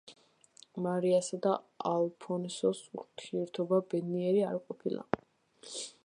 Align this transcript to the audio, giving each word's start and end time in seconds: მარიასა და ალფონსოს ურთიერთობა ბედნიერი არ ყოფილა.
მარიასა 0.85 1.37
და 1.45 1.51
ალფონსოს 1.89 2.81
ურთიერთობა 3.01 3.79
ბედნიერი 3.91 4.41
არ 4.53 4.57
ყოფილა. 4.71 5.05